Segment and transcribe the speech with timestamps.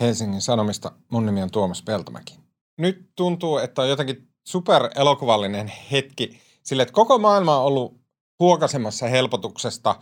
[0.00, 0.92] Helsingin Sanomista.
[1.08, 2.38] Mun nimi on Tuomas Peltomäki.
[2.78, 8.00] Nyt tuntuu, että on jotenkin super elokuvallinen hetki sille, että koko maailma on ollut
[8.38, 9.96] huokasemassa helpotuksesta.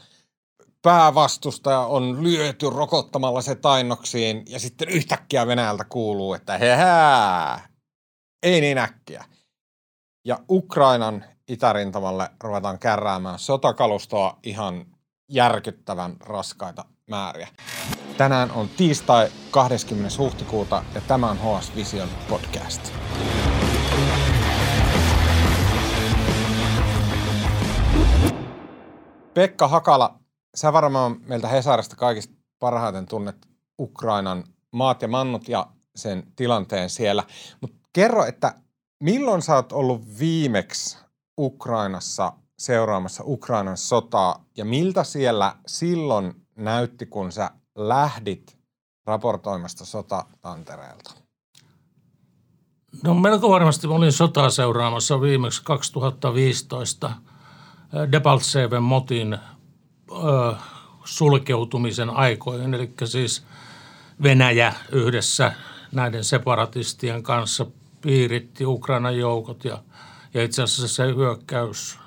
[0.83, 7.69] Päävastustaja on lyöty rokottamalla se tainnoksiin ja sitten yhtäkkiä Venäjältä kuuluu, että hehää,
[8.43, 9.25] ei niin äkkiä.
[10.25, 14.87] Ja Ukrainan itärintamalle ruvetaan kärräämään sotakalustoa ihan
[15.29, 17.49] järkyttävän raskaita määriä.
[18.19, 20.15] Tänään on tiistai 20.
[20.19, 22.93] huhtikuuta ja tämä on HS Vision podcast.
[29.35, 30.19] Pekka Hakala,
[30.55, 33.37] sä varmaan meiltä Hesarista kaikista parhaiten tunnet
[33.81, 37.25] Ukrainan maat ja mannut ja sen tilanteen siellä.
[37.61, 38.55] Mutta kerro, että
[39.01, 40.99] milloin sä oot ollut viimeksi
[41.39, 48.59] Ukrainassa seuraamassa Ukrainan sotaa ja miltä siellä silloin näytti, kun sä lähdit
[49.07, 51.11] raportoimasta sotatantereelta?
[53.05, 57.13] No melko varmasti olin sotaa seuraamassa viimeksi 2015
[58.13, 60.55] Debaltseven motin ö,
[61.05, 63.45] sulkeutumisen aikoihin, eli siis
[64.23, 65.53] Venäjä yhdessä
[65.93, 67.67] näiden separatistien kanssa
[68.01, 69.83] piiritti Ukrainan joukot ja,
[70.35, 71.99] ja itse asiassa se hyökkäys,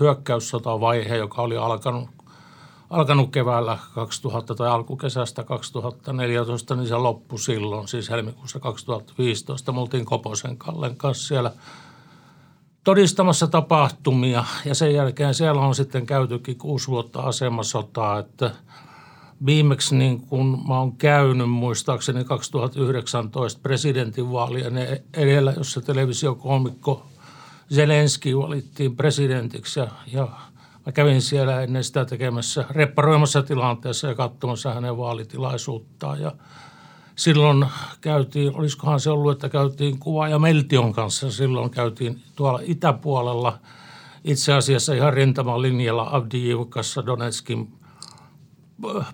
[0.00, 2.08] hyökkäyssotavaihe, joka oli alkanut
[2.90, 9.72] alkanut keväällä 2000 tai alkukesästä 2014, niin se loppui silloin, siis helmikuussa 2015.
[9.72, 11.52] Me oltiin Koposen Kallen kanssa siellä
[12.84, 18.50] todistamassa tapahtumia ja sen jälkeen siellä on sitten käytykin kuusi vuotta asemasotaa, että
[19.46, 24.72] viimeksi niin kun mä oon käynyt muistaakseni 2019 presidentinvaalien
[25.14, 27.06] edellä, jossa televisiokomikko
[27.74, 30.28] Zelenski valittiin presidentiksi ja, ja
[30.88, 36.20] Mä kävin siellä ennen sitä tekemässä, repparoimassa tilanteessa ja katsomassa hänen vaalitilaisuuttaan.
[36.20, 36.32] Ja
[37.16, 37.66] silloin
[38.00, 41.30] käytiin, olisikohan se ollut, että käytiin kuva ja Meltion kanssa.
[41.30, 43.58] Silloin käytiin tuolla itäpuolella
[44.24, 47.72] itse asiassa ihan rintaman linjalla Avdiivkassa Donetskin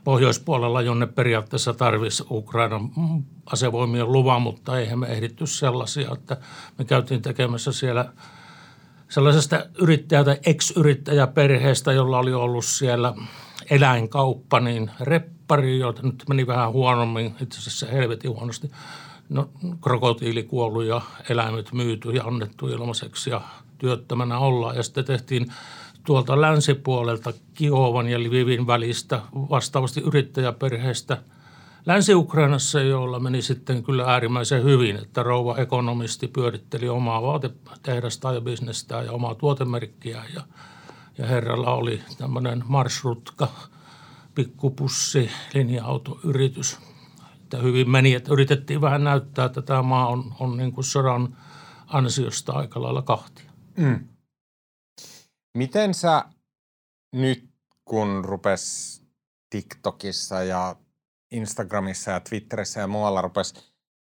[0.05, 2.91] pohjoispuolella, jonne periaatteessa tarvisi Ukrainan
[3.47, 6.37] asevoimien luvan, mutta eihän me ehditty sellaisia, että
[6.79, 8.05] me käytiin tekemässä siellä–
[9.09, 13.15] sellaisesta yrittäjä- tai ex-yrittäjäperheestä, jolla oli ollut siellä
[13.71, 18.71] eläinkauppa, niin reppari, jota nyt meni vähän huonommin, itse asiassa helvetin huonosti.
[19.29, 19.51] No,
[19.81, 23.41] krokotiili kuollut ja eläimet myyty ja annettu ilmaiseksi ja
[23.79, 24.77] työttömänä ollaan.
[24.77, 25.53] Ja sitten tehtiin
[26.07, 31.19] tuolta länsipuolelta Kiovan ja Lvivin välistä vastaavasti yrittäjäperheestä–
[31.87, 39.03] Länsi-Ukrainassa, jolla meni sitten kyllä äärimmäisen hyvin, että rouva ekonomisti pyöritteli omaa vaatetehdasta ja bisnestä
[39.03, 40.43] ja omaa tuotemerkkiä ja,
[41.19, 43.49] ja herralla oli tämmöinen marsrutka,
[44.35, 46.79] pikkupussi, linja-autoyritys.
[47.43, 51.37] Että hyvin meni, että yritettiin vähän näyttää, että tämä maa on, on niin kuin sodan
[51.87, 53.51] ansiosta aika lailla kahtia.
[53.77, 54.09] Mm.
[55.57, 56.25] Miten sä
[57.13, 57.51] nyt,
[57.85, 59.03] kun rupes
[59.51, 60.77] TikTokissa ja
[61.35, 63.55] Instagramissa ja Twitterissä ja muualla rupesi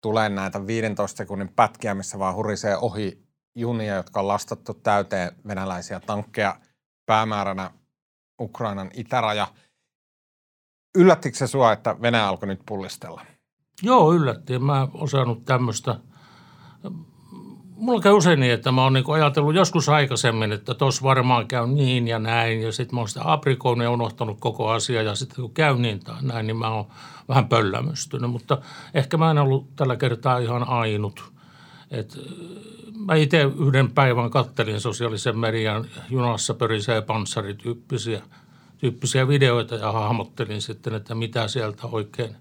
[0.02, 6.00] tulee näitä 15 sekunnin pätkiä, missä vaan hurisee ohi junia, jotka on lastattu täyteen venäläisiä
[6.00, 6.60] tankkeja
[7.06, 7.70] päämääränä
[8.41, 9.46] Ukrainan itäraja.
[10.94, 13.26] Yllättikö se sua, että Venäjä alkoi nyt pullistella?
[13.82, 14.58] Joo, yllätti.
[14.58, 15.97] Mä osannut tämmöistä
[17.80, 21.66] mulla käy usein niin, että mä oon niinku ajatellut joskus aikaisemmin, että tos varmaan käy
[21.66, 22.62] niin ja näin.
[22.62, 25.02] Ja sitten mä oon sitä aprikoinut ja unohtanut koko asia.
[25.02, 26.86] Ja sitten kun käy niin tai näin, niin mä oon
[27.28, 28.30] vähän pöllämystynyt.
[28.30, 28.58] Mutta
[28.94, 31.32] ehkä mä en ollut tällä kertaa ihan ainut.
[31.91, 32.18] Et
[33.06, 38.22] mä itse yhden päivän kattelin sosiaalisen median junassa pörisee panssarityyppisiä
[38.80, 42.36] tyyppisiä videoita ja hahmottelin sitten, että mitä sieltä oikein,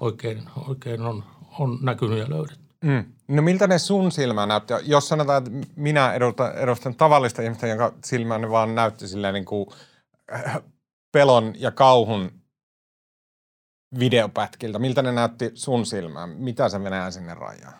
[0.00, 1.24] oikein, oikein on,
[1.58, 2.63] on näkynyt ja löydetty.
[2.84, 3.04] Mm.
[3.28, 4.74] No miltä ne sun silmään näytti?
[4.82, 9.44] Jos sanotaan, että minä edustan, edustan tavallista ihmistä, jonka silmään ne vaan näytti silleen niin
[9.44, 9.66] kuin
[10.34, 10.58] äh,
[11.12, 12.32] pelon ja kauhun
[13.98, 14.78] videopätkiltä.
[14.78, 16.30] Miltä ne näytti sun silmään?
[16.30, 17.74] Mitä se menee sinne rajaan?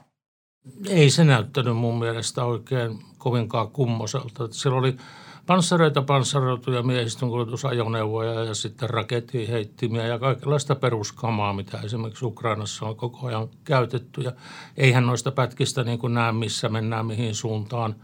[0.89, 4.49] Ei se näyttänyt mun mielestä oikein kovinkaan kummoselta.
[4.51, 4.97] Siellä oli
[5.47, 13.27] panssareita, panssaroituja miehistön kuljetusajoneuvoja ja sitten raketiheittimiä ja kaikenlaista peruskamaa, mitä esimerkiksi Ukrainassa on koko
[13.27, 14.21] ajan käytetty.
[14.21, 14.33] Ja
[14.77, 17.95] eihän noista pätkistä niin kuin näe, missä mennään, mihin suuntaan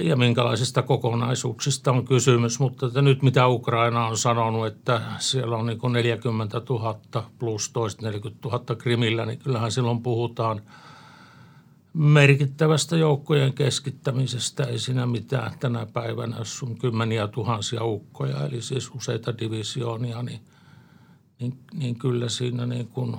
[0.00, 2.60] ja minkälaisista kokonaisuuksista on kysymys.
[2.60, 6.98] Mutta että nyt mitä Ukraina on sanonut, että siellä on niin kuin 40 000
[7.38, 10.60] plus toista 40 000 Krimillä, niin kyllähän silloin puhutaan–
[11.98, 18.90] merkittävästä joukkojen keskittämisestä ei siinä mitään tänä päivänä, jos on kymmeniä tuhansia ukkoja, eli siis
[18.94, 20.40] useita divisioonia, niin,
[21.40, 23.16] niin, niin kyllä siinä niin kuin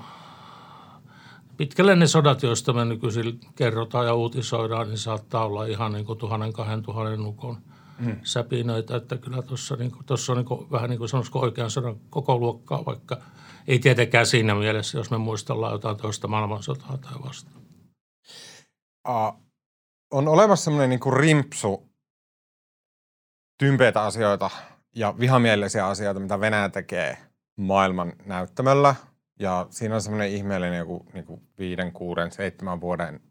[1.57, 6.19] pitkälle ne sodat, joista me nykyisin kerrotaan ja uutisoidaan, niin saattaa olla ihan niin kuin
[6.19, 7.57] tuhannen, kahden tuhannen nukon
[7.99, 8.15] mm.
[8.23, 8.95] säpinöitä.
[8.95, 12.37] Että kyllä tuossa niin kuin, on niin kuin, vähän niin kuin sanoisiko oikean sodan koko
[12.37, 13.17] luokkaa, vaikka
[13.67, 17.51] ei tietenkään siinä mielessä, jos me muistellaan jotain toista maailmansotaa tai vasta.
[19.09, 19.43] Uh,
[20.11, 21.89] on olemassa semmoinen niin kuin rimpsu
[23.57, 24.49] tympeitä asioita
[24.95, 27.17] ja vihamielisiä asioita, mitä Venäjä tekee
[27.57, 28.95] maailman näyttämöllä–
[29.39, 33.21] ja siinä on semmoinen ihmeellinen joku niin kuin viiden, kuuden, seitsemän vuoden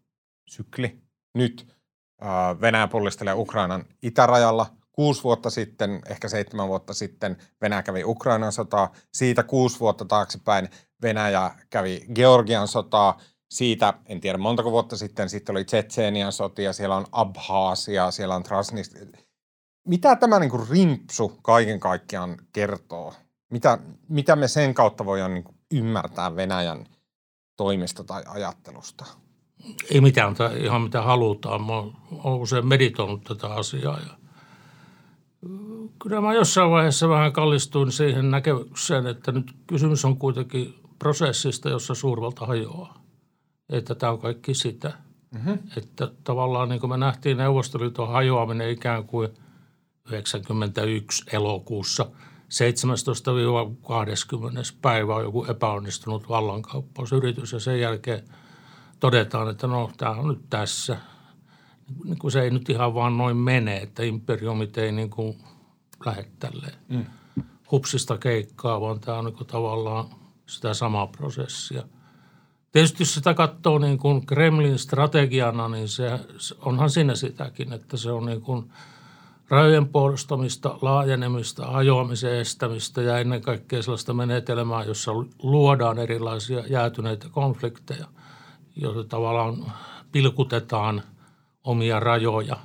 [0.48, 1.02] sykli.
[1.34, 1.76] Nyt
[2.22, 4.66] äh, Venäjä pullistelee Ukrainan itärajalla.
[4.92, 8.92] Kuusi vuotta sitten, ehkä seitsemän vuotta sitten Venäjä kävi Ukrainan sotaa.
[9.12, 10.69] Siitä kuusi vuotta taaksepäin
[11.02, 13.20] Venäjä kävi Georgian sotaa.
[13.48, 18.42] Siitä, en tiedä montako vuotta sitten, sitten oli Tsetseenian sotia, siellä on Abhaasia, siellä on
[18.42, 19.06] Transnistria.
[19.86, 23.14] Mitä tämä niin kuin rimpsu kaiken kaikkiaan kertoo?
[23.50, 23.78] Mitä,
[24.08, 26.86] mitä me sen kautta voidaan niin ymmärtää Venäjän
[27.56, 29.04] toimista tai ajattelusta?
[29.90, 31.62] Ei mitään, ihan mitä halutaan.
[31.62, 34.18] Mä oon usein meditoinut tätä asiaa ja
[36.02, 41.94] kyllä mä jossain vaiheessa vähän kallistuin siihen näkemykseen, että nyt kysymys on kuitenkin prosessista, jossa
[41.94, 42.97] suurvalta hajoaa.
[43.69, 44.93] Että tämä on kaikki sitä.
[45.31, 45.59] Mm-hmm.
[45.76, 49.29] Että tavallaan niin kuin me nähtiin Neuvostoliiton hajoaminen ikään kuin
[50.11, 52.06] 91 elokuussa–
[52.49, 52.50] 17-20.
[54.82, 58.25] päivä on joku epäonnistunut vallankauppausyritys ja sen jälkeen
[59.00, 60.97] todetaan, että no tämä on nyt tässä.
[62.05, 65.38] Niin kuin se ei nyt ihan vaan noin mene, että imperiumit ei niin kuin
[66.06, 67.05] lähde tälleen mm.
[67.70, 70.05] hupsista keikkaa, vaan tämä on niin kuin tavallaan
[70.47, 71.82] sitä samaa prosessia.
[72.73, 76.20] Tietysti jos sitä katsoo niin kuin Kremlin strategiana, niin se,
[76.61, 78.65] onhan siinä sitäkin, että se on niin kuin–
[79.49, 85.12] rajojen puolustamista, laajenemista, hajoamisen estämistä ja ennen kaikkea sellaista menetelmää, jossa
[85.43, 88.06] luodaan erilaisia jäätyneitä konflikteja,
[88.76, 89.73] joita tavallaan
[90.12, 91.03] pilkutetaan
[91.65, 92.56] omia rajoja.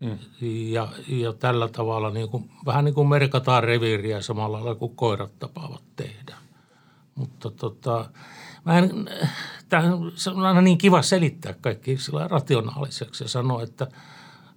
[0.00, 0.18] Mm.
[0.40, 5.38] Ja, ja tällä tavalla niin kuin, vähän niin kuin merkataan reviiriä samalla lailla kuin koirat
[5.38, 6.36] tapaavat tehdä.
[7.14, 8.10] Mutta tota,
[8.64, 8.90] mä en,
[10.14, 13.86] se on aina niin kiva selittää kaikki sillä rationaaliseksi ja sanoa, että–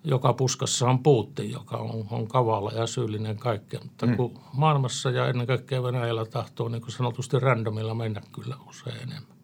[0.05, 3.79] joka puskassa on Putin, joka on, on kavala ja syyllinen kaikkea.
[3.83, 4.17] Mutta mm.
[4.17, 9.37] kun maailmassa ja ennen kaikkea Venäjällä tahtoo niin kuin sanotusti randomilla mennä kyllä usein enemmän.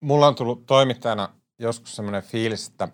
[0.00, 1.28] Mulla on tullut toimittajana
[1.58, 2.88] joskus semmoinen fiilis, että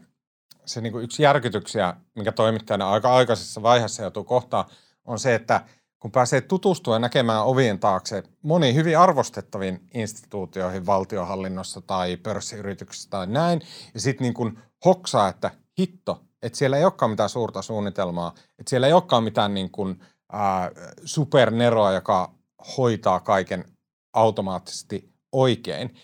[0.64, 4.64] se niin kuin yksi järkytyksiä, mikä toimittajana aika aikaisessa vaiheessa joutuu kohtaan,
[5.05, 5.64] on se, että
[6.02, 13.26] kun pääsee tutustua ja näkemään ovien taakse moniin hyvin arvostettaviin instituutioihin valtiohallinnossa tai pörssiyrityksissä tai
[13.26, 13.60] näin,
[13.94, 18.87] ja sitten niin hoksaa, että hitto, että siellä ei olekaan mitään suurta suunnitelmaa, että siellä
[18.87, 20.00] ei olekaan mitään niin kuin,
[20.32, 20.70] ää,
[21.04, 22.34] superneroa, joka
[22.76, 23.64] hoitaa kaiken
[24.12, 25.94] automaattisesti oikein.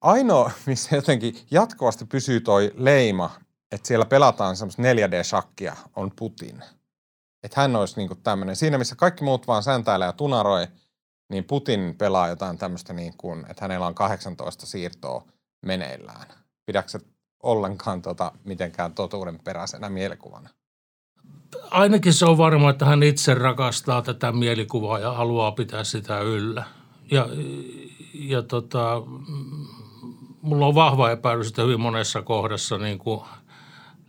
[0.00, 3.30] Ainoa, missä jotenkin jatkuvasti pysyy toi leima,
[3.72, 6.62] että siellä pelataan semmoista 4D-shakkia, on Putin.
[7.44, 8.56] Että hän olisi niin tämmöinen.
[8.56, 10.66] Siinä, missä kaikki muut vaan säntäilee ja tunaroi,
[11.30, 15.24] niin Putin pelaa jotain tämmöistä niin kuin, että hänellä on 18 siirtoa
[15.66, 16.26] meneillään.
[16.66, 16.98] Pidätkö
[17.42, 20.50] ollenkaan tota, mitenkään totuudenperäisenä mielikuvana.
[21.70, 26.64] Ainakin se on varma, että hän itse rakastaa tätä mielikuvaa ja haluaa pitää sitä yllä.
[27.10, 27.28] Ja,
[28.14, 29.02] ja tota,
[30.42, 33.20] mulla on vahva epäilys, että hyvin monessa kohdassa niin kuin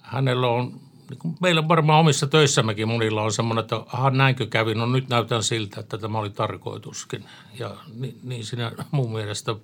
[0.01, 0.79] hänellä on
[1.23, 5.43] niin meillä varmaan omissa töissämmekin monilla on semmoinen, että aha näinkö kävi, no nyt näytän
[5.43, 7.25] siltä, että tämä oli tarkoituskin.
[7.59, 9.55] Ja niin, niin siinä mun mielestä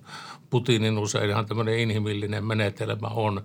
[0.50, 3.42] Putinin useinhan tämmöinen inhimillinen menetelmä on.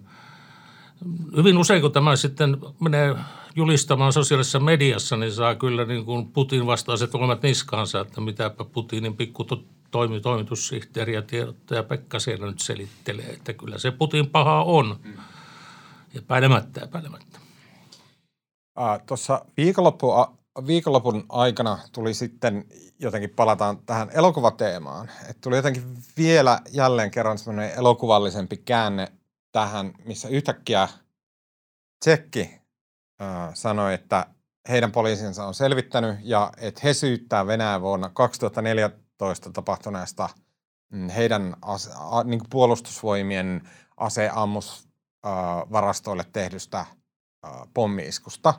[1.35, 3.15] Hyvin usein, kun tämä sitten menee
[3.55, 9.17] julistamaan sosiaalisessa mediassa, niin saa kyllä niin kuin Putin vastaiset olemat niskaansa, että mitäpä Putinin
[9.17, 9.47] pikku
[9.91, 14.99] toimi, toimitussihteeri ja tiedottaja Pekka siellä nyt selittelee, että kyllä se Putin paha on.
[16.15, 17.46] Epäilemättä, epäilemättä.
[19.05, 20.11] Tuossa viikonloppu,
[20.67, 22.65] viikonlopun aikana tuli sitten
[22.99, 25.11] jotenkin palataan tähän elokuvateemaan.
[25.29, 29.11] Et tuli jotenkin vielä jälleen kerran semmoinen elokuvallisempi käänne
[29.51, 30.87] tähän, missä yhtäkkiä
[31.99, 32.61] Tsekki
[33.21, 34.25] äh, sanoi, että
[34.69, 40.29] heidän poliisinsa on selvittänyt ja että he syyttää Venäjä vuonna 2014 tapahtuneesta
[40.89, 46.85] mm, heidän ase, a, niin kuin puolustusvoimien aseammusvarastoille tehdystä
[47.73, 48.53] pommiiskusta.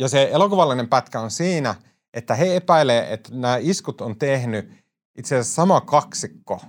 [0.00, 1.74] Ja se elokuvallinen pätkä on siinä,
[2.14, 4.72] että he epäilee, että nämä iskut on tehnyt
[5.18, 6.60] itse asiassa sama kaksikko,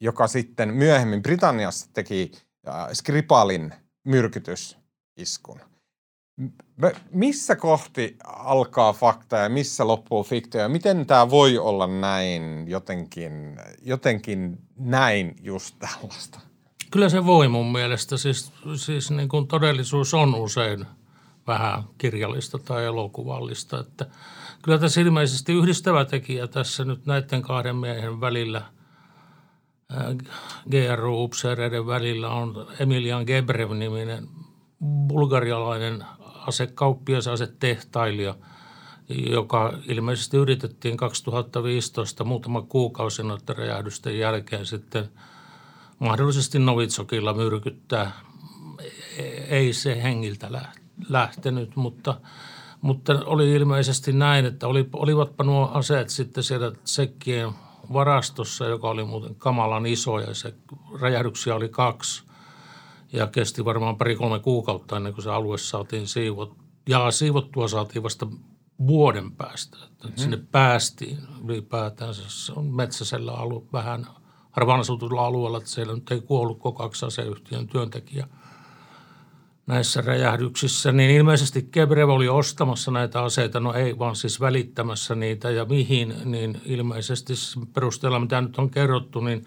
[0.00, 2.32] joka sitten myöhemmin Britanniassa teki
[2.68, 5.60] äh, Skripalin myrkytysiskun.
[7.10, 13.60] missä kohti alkaa fakta ja missä loppuu fiktio ja miten tämä voi olla näin jotenkin,
[13.82, 16.40] jotenkin näin just tällaista?
[16.90, 18.16] Kyllä se voi mun mielestä.
[18.16, 20.86] Siis, siis niin kuin todellisuus on usein
[21.46, 23.80] vähän kirjallista tai elokuvallista.
[23.80, 24.06] Että
[24.62, 28.62] kyllä tässä ilmeisesti yhdistävä tekijä tässä nyt näiden kahden miehen välillä–
[30.70, 34.28] GRU-upseereiden välillä on Emilian Gebrev-niminen
[35.08, 36.04] bulgarialainen
[36.46, 38.34] asekauppias, asetehtailija,
[39.08, 45.08] joka ilmeisesti yritettiin 2015 muutama kuukausi noiden räjähdysten jälkeen sitten
[45.98, 48.12] mahdollisesti Novitsokilla myrkyttää.
[49.48, 50.52] Ei se hengiltä
[51.08, 52.20] lähtenyt, mutta,
[52.80, 57.50] mutta oli ilmeisesti näin, että oli, olivatpa nuo aseet sitten siellä sekkien
[57.92, 60.54] varastossa, joka oli muuten kamalan iso ja se
[61.00, 62.22] räjähdyksiä oli kaksi.
[63.12, 66.56] Ja kesti varmaan pari-kolme kuukautta ennen kuin se alue saatiin siivot.
[66.88, 68.26] Ja siivottua saatiin vasta
[68.86, 69.76] vuoden päästä.
[69.76, 70.16] Mm-hmm.
[70.16, 72.14] Sinne päästiin ylipäätään.
[72.14, 74.06] Se on metsäisellä alue, vähän
[74.50, 78.26] harvaan asutulla alueella, että siellä nyt ei kuollut koko kaksi aseyhtiön työntekijä
[79.70, 85.50] näissä räjähdyksissä, niin ilmeisesti Kebrev oli ostamassa näitä aseita, no ei vaan siis välittämässä niitä.
[85.50, 87.32] Ja mihin, niin ilmeisesti
[87.72, 89.46] perusteella mitä nyt on kerrottu, niin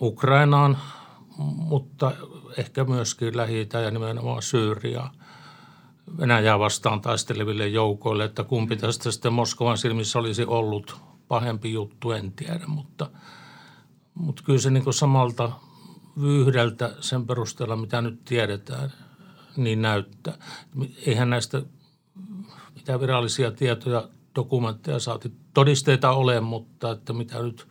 [0.00, 0.78] Ukrainaan,
[1.38, 2.12] mutta
[2.56, 5.12] ehkä myöskin lähi ja nimenomaan Syyriaa.
[6.18, 10.96] Venäjää vastaan taisteleville joukoille, että kumpi tästä sitten Moskovan silmissä olisi ollut
[11.28, 13.10] pahempi juttu, en tiedä, mutta,
[14.14, 15.52] mutta kyllä se niin samalta
[16.20, 18.92] vyyhdeltä sen perusteella, mitä nyt tiedetään,
[19.56, 20.34] niin näyttää.
[21.06, 21.62] Eihän näistä
[22.74, 27.68] mitään virallisia tietoja, dokumentteja saati todisteita ole, mutta että mitä nyt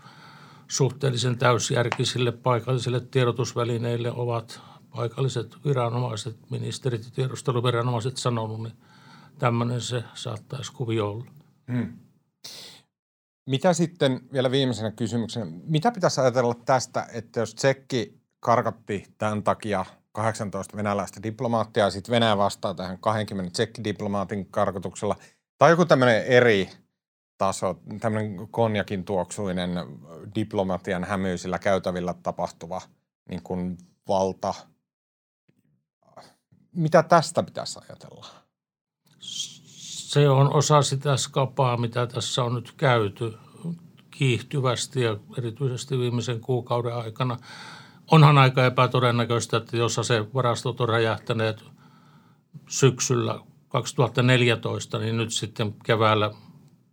[0.67, 4.61] suhteellisen täysjärkisille paikallisille tiedotusvälineille ovat
[4.95, 8.73] paikalliset viranomaiset, ministerit ja tiedusteluviranomaiset sanonut, niin
[9.39, 11.25] tämmöinen se saattaisi kuvio olla.
[11.71, 11.97] Hmm.
[13.49, 19.85] Mitä sitten vielä viimeisenä kysymyksenä, mitä pitäisi ajatella tästä, että jos Tsekki karkatti tämän takia
[20.13, 25.15] 18 venäläistä diplomaattia ja sitten Venäjä vastaa tähän 20 tsekkidiplomaatin karkotuksella.
[25.57, 26.69] Tai joku tämmöinen eri
[27.37, 29.69] taso, tämmöinen konjakin tuoksuinen
[30.35, 32.81] diplomatian hämyisillä käytävillä tapahtuva
[33.29, 33.77] niin kuin
[34.07, 34.53] valta.
[36.75, 38.27] Mitä tästä pitäisi ajatella?
[39.19, 43.33] Se on osa sitä skapaa, mitä tässä on nyt käyty
[44.11, 47.37] kiihtyvästi ja erityisesti viimeisen kuukauden aikana–
[48.13, 51.63] onhan aika epätodennäköistä, että jos asevarastot on räjähtäneet
[52.69, 56.31] syksyllä 2014, niin nyt sitten keväällä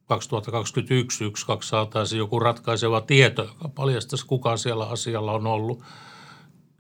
[0.09, 5.83] 2021 yksi, kaksi saataisiin joku ratkaiseva tieto, joka paljastaisi, kuka siellä asialla on ollut.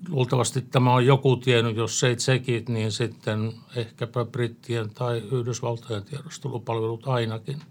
[0.08, 7.08] Luultavasti tämä on joku tiennyt, jos ei tsekit, niin sitten ehkäpä brittien tai Yhdysvaltojen tiedustelupalvelut
[7.08, 7.62] ainakin,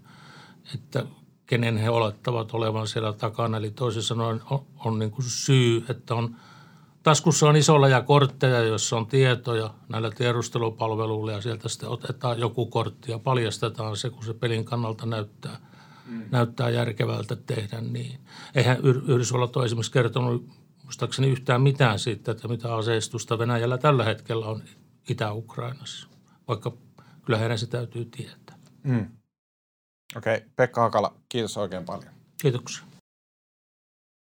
[0.74, 1.06] että
[1.46, 3.56] kenen he olettavat olevan siellä takana.
[3.56, 6.36] Eli toisin sanoen on, on niin kuin syy, että on–
[7.02, 12.66] Taskussa on isolla ja kortteja, joissa on tietoja näillä tiedustelupalveluilla ja sieltä sitten otetaan joku
[12.66, 15.56] kortti ja paljastetaan se, kun se pelin kannalta näyttää,
[16.06, 16.24] mm.
[16.30, 18.20] näyttää järkevältä tehdä niin.
[18.54, 20.48] Eihän Yhdysvallat ole esimerkiksi kertonut
[20.84, 24.62] muistaakseni yhtään mitään siitä, että mitä aseistusta Venäjällä tällä hetkellä on
[25.08, 26.08] Itä-Ukrainassa,
[26.48, 26.72] vaikka
[27.24, 28.56] kyllä heidän se täytyy tietää.
[28.82, 29.06] Mm.
[30.16, 30.48] Okei, okay.
[30.56, 32.12] Pekka Hakala, kiitos oikein paljon.
[32.42, 32.89] Kiitoksia.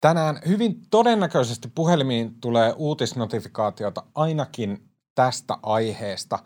[0.05, 6.39] Tänään hyvin todennäköisesti puhelimiin tulee uutisnotifikaatiota ainakin tästä aiheesta.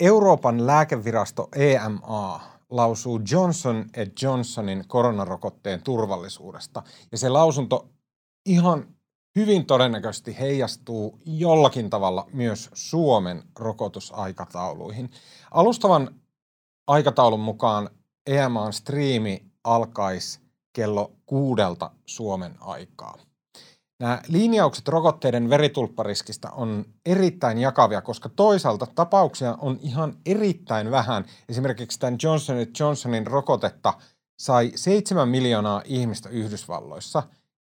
[0.00, 3.84] Euroopan lääkevirasto EMA lausuu Johnson
[4.22, 6.82] Johnsonin koronarokotteen turvallisuudesta.
[7.12, 7.88] Ja se lausunto
[8.46, 8.86] ihan
[9.36, 15.10] hyvin todennäköisesti heijastuu jollakin tavalla myös Suomen rokotusaikatauluihin.
[15.50, 16.14] Alustavan
[16.86, 17.90] aikataulun mukaan
[18.26, 23.18] EMAn striimi alkaisi kello kuudelta Suomen aikaa.
[24.00, 31.24] Nämä linjaukset rokotteiden veritulppariskistä on erittäin jakavia, koska toisaalta tapauksia on ihan erittäin vähän.
[31.48, 33.94] Esimerkiksi tämän Johnson Johnsonin rokotetta
[34.40, 37.22] sai 7 miljoonaa ihmistä Yhdysvalloissa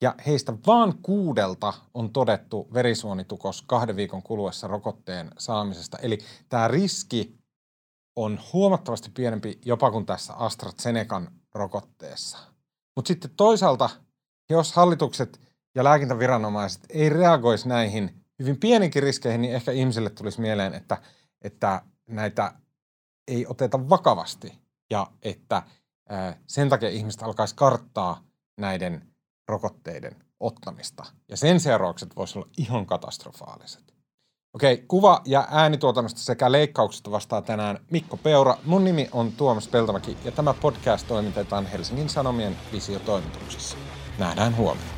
[0.02, 5.98] ja heistä vaan kuudelta on todettu verisuonitukos kahden viikon kuluessa rokotteen saamisesta.
[5.98, 6.18] Eli
[6.50, 7.38] tämä riski
[8.16, 12.57] on huomattavasti pienempi jopa kuin tässä AstraZenecan rokotteessa.
[12.98, 13.90] Mutta sitten toisaalta,
[14.50, 15.42] jos hallitukset
[15.76, 20.98] ja lääkintäviranomaiset ei reagoisi näihin hyvin pieninkin riskeihin, niin ehkä ihmisille tulisi mieleen, että,
[21.42, 22.54] että näitä
[23.28, 25.64] ei oteta vakavasti ja että
[26.48, 28.24] sen takia ihmiset alkaisi karttaa
[28.58, 29.14] näiden
[29.48, 31.06] rokotteiden ottamista.
[31.30, 33.94] Ja sen seuraukset voisivat olla ihan katastrofaaliset.
[34.58, 38.58] Okei, kuva- ja äänituotannosta sekä leikkauksesta vastaa tänään Mikko Peura.
[38.66, 43.78] Mun nimi on Tuomas Peltomäki ja tämä podcast toimitetaan Helsingin Sanomien visiotoimituksessa.
[44.20, 44.97] Nähdään huomenna.